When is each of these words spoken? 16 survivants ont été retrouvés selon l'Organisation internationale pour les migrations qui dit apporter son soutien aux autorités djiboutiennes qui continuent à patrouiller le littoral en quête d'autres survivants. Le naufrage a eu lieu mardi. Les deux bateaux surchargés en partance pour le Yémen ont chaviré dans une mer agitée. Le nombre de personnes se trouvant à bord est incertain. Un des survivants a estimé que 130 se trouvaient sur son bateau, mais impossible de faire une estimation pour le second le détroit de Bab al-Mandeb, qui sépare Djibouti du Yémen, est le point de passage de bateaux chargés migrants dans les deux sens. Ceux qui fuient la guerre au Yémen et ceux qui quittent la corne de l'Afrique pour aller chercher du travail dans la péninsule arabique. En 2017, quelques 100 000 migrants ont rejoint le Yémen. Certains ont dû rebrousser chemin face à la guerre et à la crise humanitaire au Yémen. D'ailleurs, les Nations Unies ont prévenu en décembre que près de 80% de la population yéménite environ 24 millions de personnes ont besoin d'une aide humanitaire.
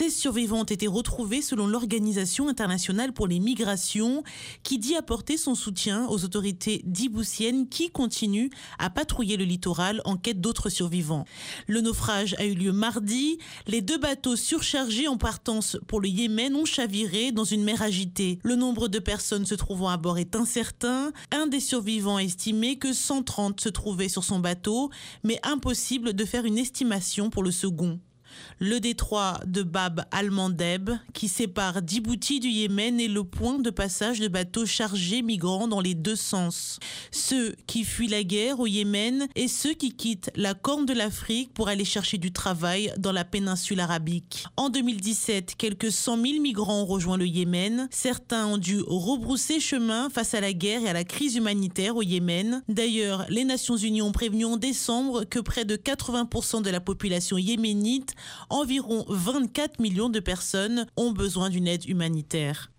16 0.00 0.16
survivants 0.16 0.60
ont 0.60 0.64
été 0.64 0.86
retrouvés 0.86 1.42
selon 1.42 1.66
l'Organisation 1.66 2.48
internationale 2.48 3.12
pour 3.12 3.26
les 3.26 3.38
migrations 3.38 4.22
qui 4.62 4.78
dit 4.78 4.96
apporter 4.96 5.36
son 5.36 5.54
soutien 5.54 6.06
aux 6.08 6.24
autorités 6.24 6.82
djiboutiennes 6.90 7.68
qui 7.68 7.90
continuent 7.90 8.48
à 8.78 8.88
patrouiller 8.88 9.36
le 9.36 9.44
littoral 9.44 10.00
en 10.06 10.16
quête 10.16 10.40
d'autres 10.40 10.70
survivants. 10.70 11.26
Le 11.66 11.82
naufrage 11.82 12.34
a 12.38 12.46
eu 12.46 12.54
lieu 12.54 12.72
mardi. 12.72 13.36
Les 13.66 13.82
deux 13.82 13.98
bateaux 13.98 14.36
surchargés 14.36 15.06
en 15.06 15.18
partance 15.18 15.76
pour 15.86 16.00
le 16.00 16.08
Yémen 16.08 16.56
ont 16.56 16.64
chaviré 16.64 17.30
dans 17.30 17.44
une 17.44 17.62
mer 17.62 17.82
agitée. 17.82 18.38
Le 18.42 18.56
nombre 18.56 18.88
de 18.88 19.00
personnes 19.00 19.44
se 19.44 19.54
trouvant 19.54 19.90
à 19.90 19.98
bord 19.98 20.16
est 20.16 20.34
incertain. 20.34 21.12
Un 21.30 21.46
des 21.46 21.60
survivants 21.60 22.16
a 22.16 22.22
estimé 22.22 22.78
que 22.78 22.94
130 22.94 23.60
se 23.60 23.68
trouvaient 23.68 24.08
sur 24.08 24.24
son 24.24 24.38
bateau, 24.38 24.88
mais 25.24 25.38
impossible 25.42 26.14
de 26.14 26.24
faire 26.24 26.46
une 26.46 26.56
estimation 26.56 27.28
pour 27.28 27.42
le 27.42 27.50
second 27.50 28.00
le 28.58 28.80
détroit 28.80 29.40
de 29.46 29.62
Bab 29.62 30.04
al-Mandeb, 30.10 30.90
qui 31.14 31.28
sépare 31.28 31.80
Djibouti 31.86 32.40
du 32.40 32.48
Yémen, 32.48 33.00
est 33.00 33.08
le 33.08 33.24
point 33.24 33.58
de 33.58 33.70
passage 33.70 34.20
de 34.20 34.28
bateaux 34.28 34.66
chargés 34.66 35.22
migrants 35.22 35.68
dans 35.68 35.80
les 35.80 35.94
deux 35.94 36.16
sens. 36.16 36.78
Ceux 37.10 37.54
qui 37.66 37.84
fuient 37.84 38.08
la 38.08 38.22
guerre 38.22 38.60
au 38.60 38.66
Yémen 38.66 39.28
et 39.34 39.48
ceux 39.48 39.74
qui 39.74 39.92
quittent 39.92 40.30
la 40.36 40.54
corne 40.54 40.86
de 40.86 40.92
l'Afrique 40.92 41.52
pour 41.54 41.68
aller 41.68 41.84
chercher 41.84 42.18
du 42.18 42.32
travail 42.32 42.92
dans 42.98 43.12
la 43.12 43.24
péninsule 43.24 43.80
arabique. 43.80 44.44
En 44.56 44.68
2017, 44.68 45.54
quelques 45.56 45.92
100 45.92 46.22
000 46.22 46.40
migrants 46.40 46.82
ont 46.82 46.86
rejoint 46.86 47.16
le 47.16 47.26
Yémen. 47.26 47.88
Certains 47.90 48.46
ont 48.46 48.58
dû 48.58 48.80
rebrousser 48.86 49.60
chemin 49.60 50.10
face 50.10 50.34
à 50.34 50.40
la 50.40 50.52
guerre 50.52 50.82
et 50.82 50.88
à 50.88 50.92
la 50.92 51.04
crise 51.04 51.36
humanitaire 51.36 51.96
au 51.96 52.02
Yémen. 52.02 52.62
D'ailleurs, 52.68 53.26
les 53.28 53.44
Nations 53.44 53.76
Unies 53.76 54.02
ont 54.02 54.12
prévenu 54.12 54.44
en 54.44 54.56
décembre 54.56 55.24
que 55.24 55.38
près 55.38 55.64
de 55.64 55.76
80% 55.76 56.62
de 56.62 56.70
la 56.70 56.80
population 56.80 57.38
yéménite 57.38 58.14
environ 58.48 59.04
24 59.08 59.78
millions 59.80 60.08
de 60.08 60.20
personnes 60.20 60.86
ont 60.96 61.12
besoin 61.12 61.50
d'une 61.50 61.68
aide 61.68 61.88
humanitaire. 61.88 62.70